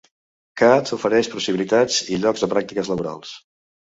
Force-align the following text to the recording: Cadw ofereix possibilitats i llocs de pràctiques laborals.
Cadw 0.61 0.93
ofereix 0.95 1.29
possibilitats 1.33 1.99
i 2.15 2.19
llocs 2.23 2.45
de 2.47 2.49
pràctiques 2.55 2.91
laborals. 2.93 3.35